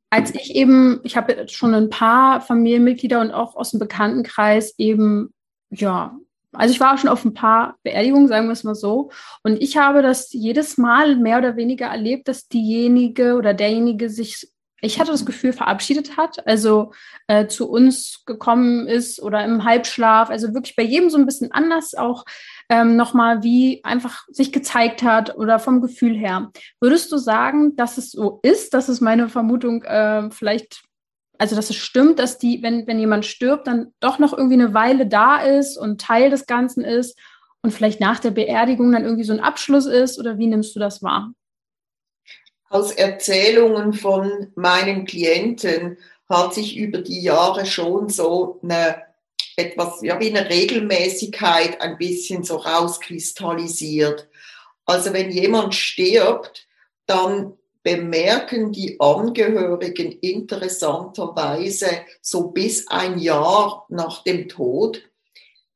[0.10, 5.34] als ich eben, ich habe schon ein paar Familienmitglieder und auch aus dem Bekanntenkreis eben
[5.70, 6.18] ja,
[6.54, 9.12] also ich war schon auf ein paar Beerdigungen, sagen wir es mal so.
[9.44, 14.50] Und ich habe das jedes Mal mehr oder weniger erlebt, dass diejenige oder derjenige sich,
[14.82, 16.94] ich hatte das Gefühl, verabschiedet hat, also
[17.28, 21.52] äh, zu uns gekommen ist oder im Halbschlaf, also wirklich bei jedem so ein bisschen
[21.52, 22.26] anders auch
[22.69, 26.51] ähm, nochmal wie einfach sich gezeigt hat oder vom Gefühl her.
[26.80, 28.73] Würdest du sagen, dass es so ist?
[28.73, 30.84] Das ist meine Vermutung, äh, vielleicht
[31.38, 34.73] also dass es stimmt, dass die, wenn, wenn jemand stirbt, dann doch noch irgendwie eine
[34.73, 37.17] Weile da ist und Teil des Ganzen ist
[37.62, 40.80] und vielleicht nach der Beerdigung dann irgendwie so ein Abschluss ist oder wie nimmst du
[40.80, 41.32] das wahr?
[42.69, 45.97] Aus Erzählungen von meinen Klienten
[46.28, 49.04] hat sich über die Jahre schon so eine
[49.58, 54.28] etwas, ja, wie eine Regelmäßigkeit ein bisschen so rauskristallisiert.
[54.86, 56.68] Also wenn jemand stirbt,
[57.06, 61.88] dann bemerken die Angehörigen interessanterweise
[62.22, 65.04] so bis ein Jahr nach dem Tod,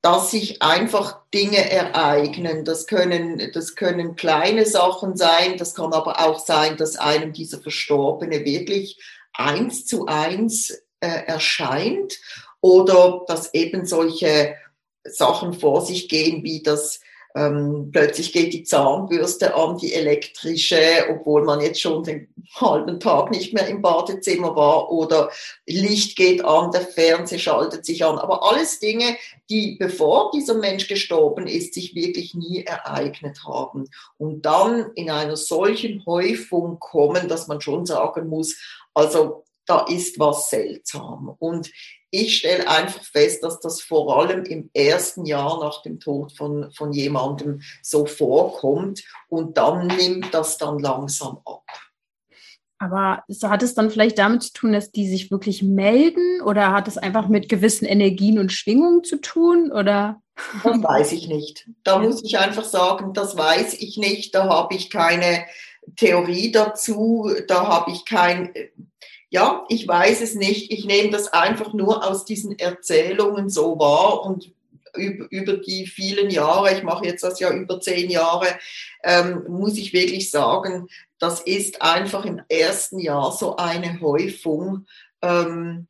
[0.02, 2.65] dass sich einfach Dinge ereignen.
[2.65, 7.62] Das können, das können kleine Sachen sein, das kann aber auch sein, dass einem dieser
[7.62, 9.00] Verstorbene wirklich
[9.34, 12.18] eins zu eins äh, erscheint
[12.62, 14.56] oder dass eben solche
[15.04, 17.00] Sachen vor sich gehen, wie das
[17.36, 23.30] ähm, plötzlich geht die Zahnbürste an, die elektrische, obwohl man jetzt schon den halben Tag
[23.30, 25.30] nicht mehr im Badezimmer war oder
[25.67, 28.17] Licht geht an, der Fernseher schaltet sich an.
[28.17, 29.15] Aber alles Dinge,
[29.50, 33.88] die bevor dieser Mensch gestorben ist, sich wirklich nie ereignet haben.
[34.17, 38.56] Und dann in einer solchen Häufung kommen, dass man schon sagen muss,
[38.95, 41.36] also da ist was seltsam.
[41.38, 41.69] Und
[42.12, 46.72] ich stelle einfach fest, dass das vor allem im ersten Jahr nach dem Tod von,
[46.72, 51.63] von jemandem so vorkommt und dann nimmt das dann langsam ab.
[52.82, 56.88] Aber hat es dann vielleicht damit zu tun, dass die sich wirklich melden oder hat
[56.88, 60.22] es einfach mit gewissen Energien und Schwingungen zu tun oder?
[60.63, 61.69] Das weiß ich nicht.
[61.84, 64.34] Da muss ich einfach sagen, das weiß ich nicht.
[64.34, 65.45] Da habe ich keine
[65.98, 67.30] Theorie dazu.
[67.48, 68.54] Da habe ich kein,
[69.30, 70.72] ja, ich weiß es nicht.
[70.72, 74.52] Ich nehme das einfach nur aus diesen Erzählungen so wahr und
[74.96, 78.48] über, die vielen Jahre, ich mache jetzt das ja über zehn Jahre,
[79.04, 80.88] ähm, muss ich wirklich sagen,
[81.20, 84.88] das ist einfach im ersten Jahr so eine Häufung,
[85.22, 85.88] ähm,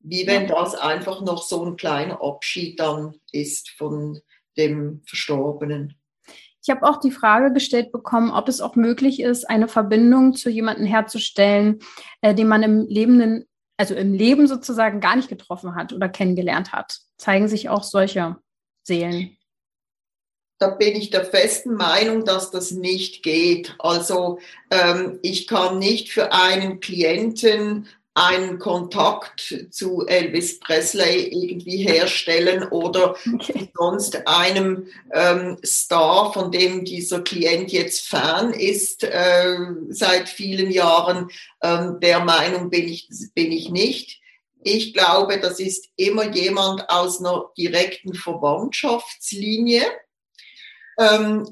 [0.00, 4.20] wie wenn das einfach noch so ein kleiner Abschied dann ist von
[4.56, 5.94] dem Verstorbenen.
[6.68, 10.50] Ich habe auch die Frage gestellt bekommen, ob es auch möglich ist, eine Verbindung zu
[10.50, 11.78] jemandem herzustellen,
[12.20, 16.72] äh, den man im Lebenden, also im Leben sozusagen gar nicht getroffen hat oder kennengelernt
[16.72, 16.98] hat.
[17.16, 18.36] Zeigen sich auch solche
[18.86, 19.38] Seelen.
[20.58, 23.74] Da bin ich der festen Meinung, dass das nicht geht.
[23.78, 24.38] Also
[24.70, 33.14] ähm, ich kann nicht für einen Klienten einen Kontakt zu Elvis Presley irgendwie herstellen oder
[33.32, 33.70] okay.
[33.76, 39.56] sonst einem ähm, Star, von dem dieser Klient jetzt Fan ist äh,
[39.90, 41.30] seit vielen Jahren.
[41.62, 44.20] Ähm, der Meinung bin ich, bin ich nicht.
[44.62, 49.84] Ich glaube, das ist immer jemand aus einer direkten Verwandtschaftslinie.
[50.98, 51.48] Ähm,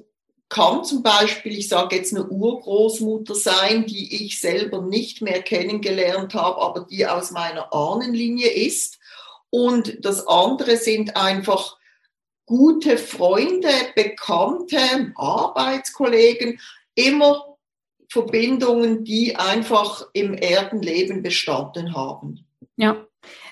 [0.49, 6.35] kann zum Beispiel, ich sage jetzt eine Urgroßmutter sein, die ich selber nicht mehr kennengelernt
[6.35, 8.99] habe, aber die aus meiner Ahnenlinie ist.
[9.51, 11.77] Und das andere sind einfach
[12.47, 16.61] gute Freunde, Bekannte, Arbeitskollegen,
[16.95, 17.57] immer
[18.09, 22.47] Verbindungen, die einfach im Erdenleben bestanden haben.
[22.77, 23.05] Ja,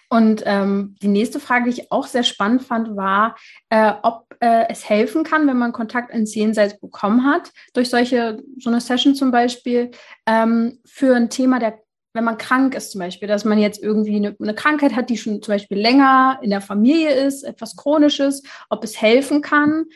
[0.08, 3.36] und ähm, die nächste Frage, die ich auch sehr spannend fand, war,
[3.68, 8.42] äh, ob äh, es helfen kann, wenn man Kontakt ins Jenseits bekommen hat, durch solche,
[8.58, 9.90] so eine Session zum Beispiel,
[10.26, 11.82] ähm, für ein Thema der
[12.16, 15.16] wenn man krank ist zum Beispiel, dass man jetzt irgendwie eine, eine, Krankheit hat, die
[15.16, 19.86] schon zum Beispiel länger in der Familie ist, etwas Chronisches, ob es helfen kann,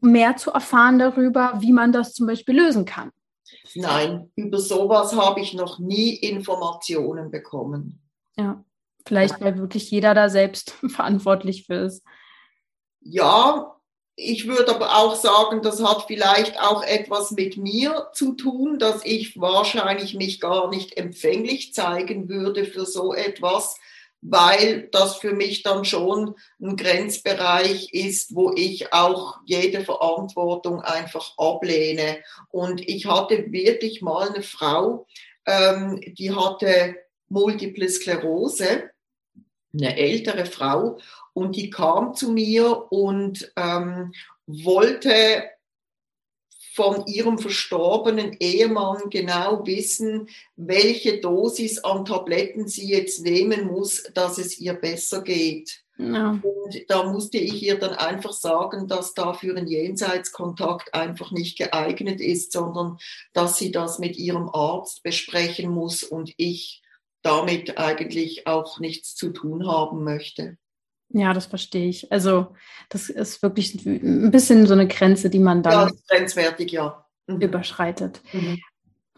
[0.00, 3.10] mehr zu erfahren darüber, wie man das zum Beispiel lösen kann.
[3.74, 8.00] Nein, über sowas habe ich noch nie Informationen bekommen.
[8.36, 8.64] Ja.
[9.04, 12.04] Vielleicht, weil wirklich jeder da selbst verantwortlich für ist.
[13.00, 13.75] Ja,
[14.16, 19.04] ich würde aber auch sagen, das hat vielleicht auch etwas mit mir zu tun, dass
[19.04, 23.76] ich wahrscheinlich mich gar nicht empfänglich zeigen würde für so etwas,
[24.22, 31.36] weil das für mich dann schon ein Grenzbereich ist, wo ich auch jede Verantwortung einfach
[31.36, 32.18] ablehne.
[32.48, 35.06] Und ich hatte wirklich mal eine Frau,
[35.44, 36.96] ähm, die hatte
[37.28, 38.90] Multiple Sklerose
[39.74, 40.98] eine ältere Frau
[41.36, 44.14] und die kam zu mir und ähm,
[44.46, 45.44] wollte
[46.74, 54.38] von ihrem verstorbenen Ehemann genau wissen, welche Dosis an Tabletten sie jetzt nehmen muss, dass
[54.38, 55.82] es ihr besser geht.
[55.98, 56.40] Ja.
[56.42, 61.58] Und da musste ich ihr dann einfach sagen, dass da für einen Jenseitskontakt einfach nicht
[61.58, 62.96] geeignet ist, sondern
[63.34, 66.82] dass sie das mit ihrem Arzt besprechen muss und ich
[67.20, 70.56] damit eigentlich auch nichts zu tun haben möchte.
[71.10, 72.10] Ja, das verstehe ich.
[72.12, 72.54] Also
[72.88, 77.06] das ist wirklich ein bisschen so eine Grenze, die man dann ja, grenzwertig, ja.
[77.26, 77.40] Mhm.
[77.40, 78.22] überschreitet.
[78.32, 78.60] Mhm.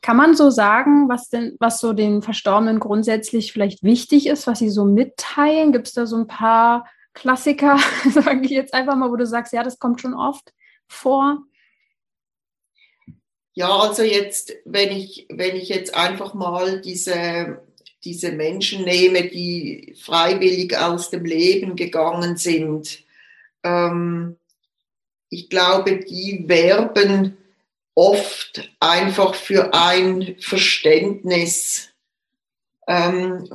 [0.01, 4.61] Kann man so sagen, was denn, was so den Verstorbenen grundsätzlich vielleicht wichtig ist, was
[4.61, 5.73] sie so mitteilen?
[5.73, 7.79] Gibt es da so ein paar Klassiker,
[8.11, 10.53] sage ich jetzt einfach mal, wo du sagst, ja, das kommt schon oft
[10.87, 11.43] vor?
[13.55, 17.61] Ja, also jetzt, wenn ich, wenn ich jetzt einfach mal diese
[18.05, 23.03] diese Menschen nehme, die freiwillig aus dem Leben gegangen sind.
[23.65, 24.37] Ähm,
[25.31, 27.37] ich glaube, die werben
[27.95, 31.91] oft einfach für ein Verständnis,
[32.87, 33.49] ähm,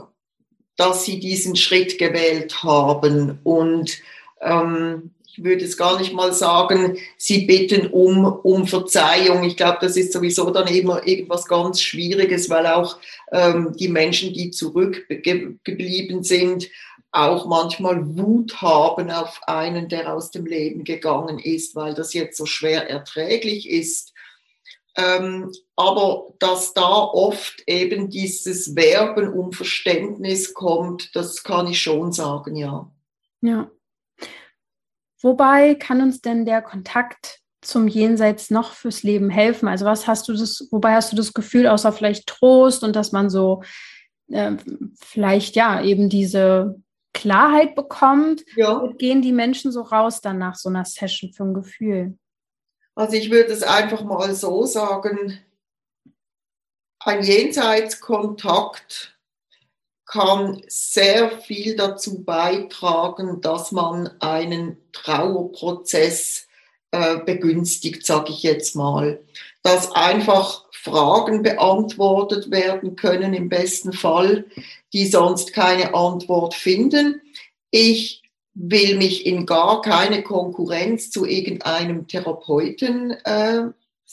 [0.75, 3.39] dass sie diesen Schritt gewählt haben.
[3.43, 3.99] Und
[4.41, 9.43] ähm, ich würde es gar nicht mal sagen, sie bitten um, um Verzeihung.
[9.43, 12.99] Ich glaube, das ist sowieso dann immer irgendwas ganz Schwieriges, weil auch
[13.31, 16.69] ähm, die Menschen, die zurückgeblieben sind,
[17.11, 22.37] auch manchmal Wut haben auf einen, der aus dem Leben gegangen ist, weil das jetzt
[22.37, 24.13] so schwer erträglich ist.
[24.95, 32.11] Ähm, aber dass da oft eben dieses Werben um Verständnis kommt, das kann ich schon
[32.11, 32.91] sagen, ja.
[33.41, 33.71] Ja.
[35.23, 39.67] Wobei kann uns denn der Kontakt zum Jenseits noch fürs Leben helfen?
[39.67, 43.12] Also was hast du das, wobei hast du das Gefühl, außer vielleicht Trost und dass
[43.13, 43.63] man so
[44.29, 44.57] äh,
[44.99, 46.75] vielleicht ja eben diese
[47.13, 48.86] Klarheit bekommt, ja.
[48.97, 52.17] gehen die Menschen so raus dann nach so einer Session für ein Gefühl?
[52.95, 55.39] Also ich würde es einfach mal so sagen,
[56.99, 59.12] ein Jenseitskontakt
[60.13, 66.47] kann sehr viel dazu beitragen, dass man einen Trauerprozess
[66.91, 69.23] äh, begünstigt, sage ich jetzt mal.
[69.63, 74.45] Dass einfach Fragen beantwortet werden können, im besten Fall,
[74.93, 77.19] die sonst keine Antwort finden.
[77.71, 78.21] Ich
[78.54, 83.63] will mich in gar keine Konkurrenz zu irgendeinem Therapeuten äh,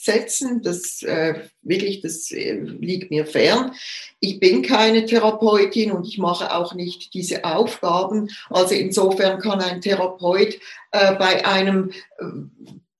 [0.03, 0.61] setzen.
[0.61, 3.73] Das äh, wirklich, das äh, liegt mir fern.
[4.19, 8.29] Ich bin keine Therapeutin und ich mache auch nicht diese Aufgaben.
[8.49, 10.59] Also insofern kann ein Therapeut
[10.91, 12.25] äh, bei einem äh,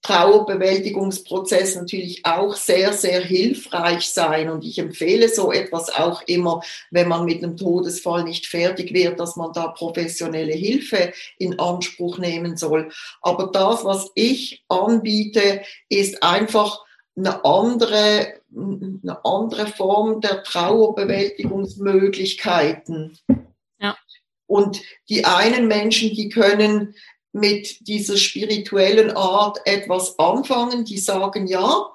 [0.02, 4.50] Trauerbewältigungsprozess natürlich auch sehr, sehr hilfreich sein.
[4.50, 9.20] Und ich empfehle so etwas auch immer, wenn man mit einem Todesfall nicht fertig wird,
[9.20, 12.92] dass man da professionelle Hilfe in Anspruch nehmen soll.
[13.22, 16.84] Aber das, was ich anbiete, ist einfach
[17.18, 23.18] eine andere, eine andere Form der Trauerbewältigungsmöglichkeiten.
[23.80, 23.98] Ja.
[24.48, 26.96] Und die einen Menschen, die können
[27.34, 31.88] mit dieser spirituellen Art etwas anfangen, die sagen, ja,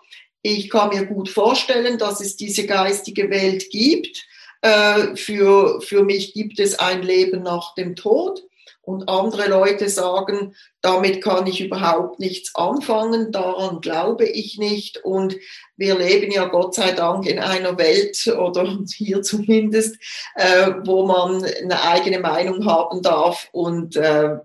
[0.42, 4.24] ich kann mir gut vorstellen, dass es diese geistige Welt gibt.
[4.62, 8.44] Äh, für, für mich gibt es ein Leben nach dem Tod.
[8.87, 14.99] Und andere Leute sagen, damit kann ich überhaupt nichts anfangen, daran glaube ich nicht.
[14.99, 15.37] Und
[15.77, 19.96] wir leben ja Gott sei Dank in einer Welt oder hier zumindest,
[20.37, 23.49] äh, wo man eine eigene Meinung haben darf.
[23.51, 24.37] Und äh,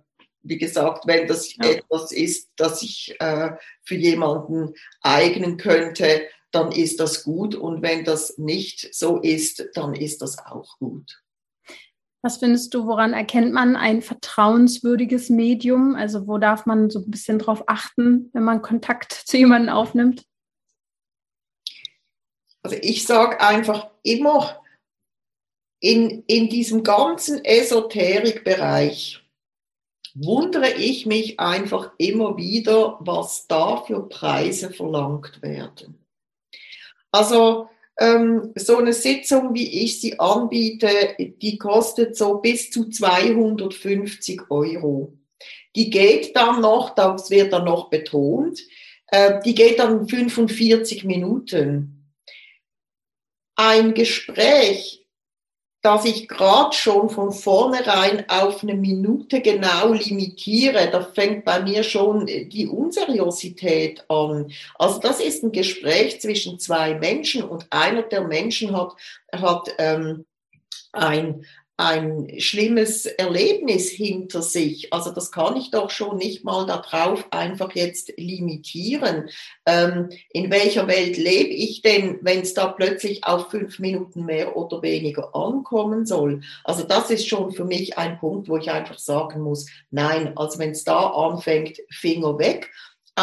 [0.41, 1.73] wie gesagt, wenn das ja.
[1.73, 3.51] etwas ist, das ich äh,
[3.83, 7.53] für jemanden eignen könnte, dann ist das gut.
[7.53, 11.21] Und wenn das nicht so ist, dann ist das auch gut.
[12.23, 15.95] Was findest du, woran erkennt man ein vertrauenswürdiges Medium?
[15.95, 20.23] Also wo darf man so ein bisschen drauf achten, wenn man Kontakt zu jemandem aufnimmt?
[22.63, 24.61] Also ich sage einfach immer,
[25.79, 29.23] in, in diesem ganzen Esoterikbereich
[30.13, 36.05] wundere ich mich einfach immer wieder, was da für Preise verlangt werden.
[37.11, 37.69] Also
[38.01, 45.13] ähm, so eine Sitzung, wie ich sie anbiete, die kostet so bis zu 250 Euro.
[45.75, 48.59] Die geht dann noch, das wird dann noch betont,
[49.07, 52.11] äh, die geht dann 45 Minuten.
[53.55, 55.00] Ein Gespräch
[55.81, 61.83] dass ich gerade schon von vornherein auf eine Minute genau limitiere, da fängt bei mir
[61.83, 64.51] schon die Unseriosität an.
[64.77, 68.93] Also das ist ein Gespräch zwischen zwei Menschen und einer der Menschen hat,
[69.33, 70.25] hat ähm,
[70.93, 71.45] ein,
[71.77, 74.93] ein schlimmes Erlebnis hinter sich.
[74.93, 79.29] Also das kann ich doch schon nicht mal darauf einfach jetzt limitieren.
[79.65, 84.55] Ähm, in welcher Welt lebe ich denn, wenn es da plötzlich auf fünf Minuten mehr
[84.55, 86.41] oder weniger ankommen soll?
[86.63, 90.59] Also das ist schon für mich ein Punkt, wo ich einfach sagen muss, nein, also
[90.59, 92.69] wenn es da anfängt, Finger weg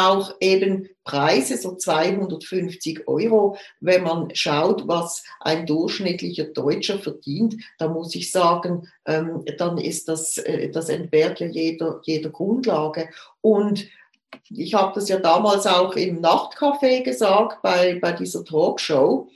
[0.07, 3.57] auch eben Preise, so 250 Euro.
[3.79, 10.07] Wenn man schaut, was ein durchschnittlicher Deutscher verdient, da muss ich sagen, ähm, dann ist
[10.07, 13.09] das, äh, das entbehrt ja jeder, jeder Grundlage.
[13.41, 13.87] Und
[14.49, 19.29] ich habe das ja damals auch im Nachtcafé gesagt, bei, bei dieser Talkshow.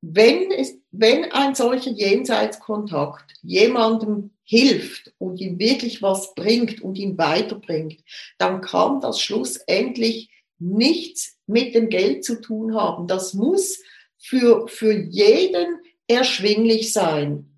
[0.00, 7.16] Wenn, es, wenn ein solcher Jenseitskontakt jemandem hilft und ihm wirklich was bringt und ihn
[7.18, 8.00] weiterbringt,
[8.38, 13.06] dann kann das schlussendlich nichts mit dem Geld zu tun haben.
[13.06, 13.80] Das muss
[14.18, 17.48] für, für jeden erschwinglich sein.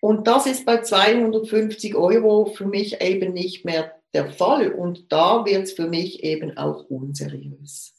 [0.00, 4.72] Und das ist bei 250 Euro für mich eben nicht mehr der Fall.
[4.72, 7.94] Und da wird es für mich eben auch unseriös.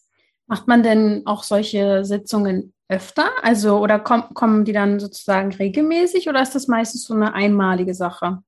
[0.48, 3.30] Macht man denn auch solche Sitzungen öfter?
[3.42, 7.94] Also, oder komm, kommen die dann sozusagen regelmäßig oder ist das meistens so eine einmalige
[7.94, 8.40] Sache?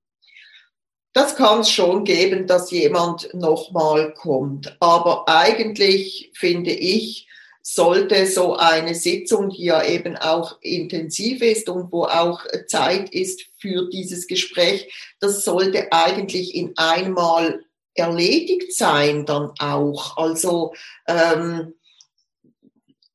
[1.14, 4.76] Das kann es schon geben, dass jemand nochmal kommt.
[4.80, 7.28] Aber eigentlich finde ich,
[7.62, 13.46] sollte so eine Sitzung, die ja eben auch intensiv ist und wo auch Zeit ist
[13.60, 17.64] für dieses Gespräch, das sollte eigentlich in einmal
[17.94, 20.18] erledigt sein dann auch.
[20.18, 20.74] Also
[21.08, 21.74] ähm,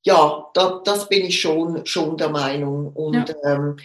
[0.07, 2.93] ja, da, das bin ich schon, schon der Meinung.
[2.93, 3.35] Und ja.
[3.45, 3.77] ähm,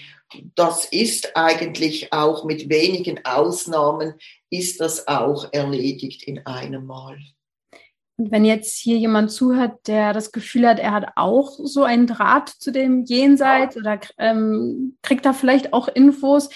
[0.53, 4.13] das ist eigentlich auch mit wenigen Ausnahmen,
[4.51, 7.17] ist das auch erledigt in einem Mal.
[8.17, 12.05] Und wenn jetzt hier jemand zuhört, der das Gefühl hat, er hat auch so einen
[12.05, 16.49] Draht zu dem Jenseits oder ähm, kriegt da vielleicht auch Infos,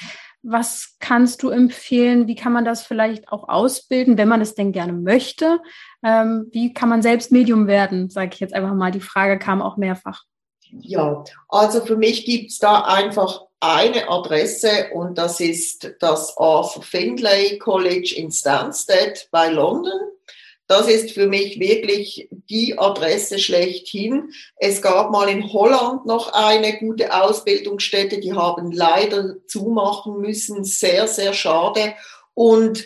[0.43, 2.27] was kannst du empfehlen?
[2.27, 5.59] Wie kann man das vielleicht auch ausbilden, wenn man es denn gerne möchte?
[6.05, 8.91] Ähm, wie kann man selbst Medium werden, sage ich jetzt einfach mal.
[8.91, 10.23] Die Frage kam auch mehrfach.
[10.69, 16.83] Ja, also für mich gibt es da einfach eine Adresse und das ist das Arthur
[16.83, 19.99] Findlay College in Stansted bei London.
[20.67, 24.29] Das ist für mich wirklich die Adresse schlechthin.
[24.57, 30.63] Es gab mal in Holland noch eine gute Ausbildungsstätte, die haben leider zumachen müssen.
[30.63, 31.93] Sehr, sehr schade.
[32.33, 32.85] Und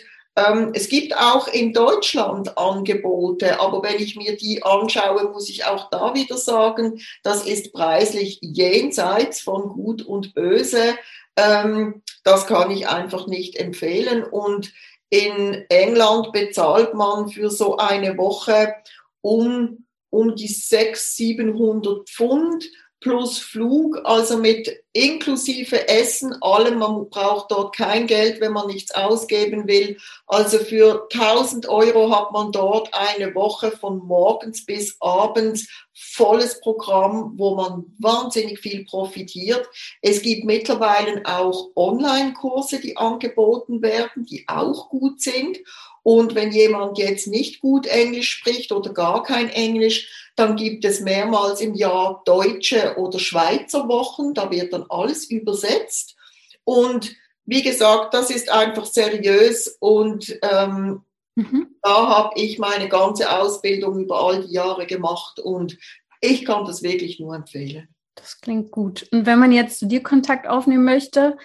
[0.74, 5.90] es gibt auch in Deutschland Angebote, aber wenn ich mir die anschaue, muss ich auch
[5.90, 10.94] da wieder sagen, das ist preislich jenseits von Gut und Böse.
[11.36, 14.22] Ähm, das kann ich einfach nicht empfehlen.
[14.22, 14.72] Und
[15.08, 18.74] in England bezahlt man für so eine Woche
[19.22, 22.64] um, um die 600, 700 Pfund
[23.00, 26.78] plus Flug, also mit inklusive Essen, allem.
[26.78, 29.96] Man braucht dort kein Geld, wenn man nichts ausgeben will.
[30.26, 37.34] Also für 1000 Euro hat man dort eine Woche von morgens bis abends volles Programm,
[37.36, 39.68] wo man wahnsinnig viel profitiert.
[40.02, 45.58] Es gibt mittlerweile auch Online-Kurse, die angeboten werden, die auch gut sind.
[46.02, 51.00] Und wenn jemand jetzt nicht gut Englisch spricht oder gar kein Englisch, dann gibt es
[51.00, 54.34] mehrmals im Jahr deutsche oder Schweizer Wochen.
[54.34, 56.16] Da wird dann alles übersetzt.
[56.64, 61.02] Und wie gesagt, das ist einfach seriös und ähm,
[61.34, 61.74] mhm.
[61.82, 65.76] da habe ich meine ganze Ausbildung über all die Jahre gemacht und
[66.20, 67.88] ich kann das wirklich nur empfehlen.
[68.14, 69.08] Das klingt gut.
[69.10, 71.38] Und wenn man jetzt zu dir Kontakt aufnehmen möchte,